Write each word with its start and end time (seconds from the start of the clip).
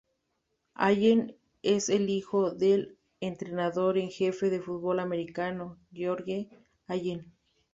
Allen 0.73 1.35
es 1.61 1.87
el 1.89 2.09
hijo 2.09 2.49
del 2.55 2.97
entrenador 3.19 3.99
en 3.99 4.09
jefe 4.09 4.49
de 4.49 4.59
fútbol 4.59 4.99
americano, 4.99 5.77
George 5.93 6.49
Allen. 6.87 7.31